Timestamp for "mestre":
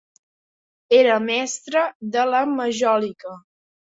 1.25-1.83